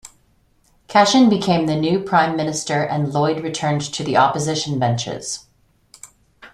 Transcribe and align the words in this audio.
Cashin 0.87 1.29
became 1.29 1.67
the 1.67 1.75
new 1.75 1.99
Prime 1.99 2.35
Minister 2.35 2.83
and 2.83 3.13
Lloyd 3.13 3.43
returned 3.43 3.81
to 3.93 4.03
the 4.03 4.17
opposition 4.17 4.79
benches. 4.79 5.45